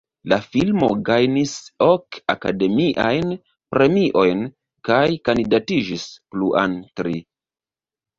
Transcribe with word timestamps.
La 0.31 0.37
filmo 0.43 0.87
gajnis 1.07 1.51
ok 1.87 2.17
Akademiajn 2.33 3.35
Premiojn 3.75 4.41
kaj 4.89 5.03
kandidatiĝis 5.29 6.07
pluan 6.33 6.75
tri. 7.01 7.15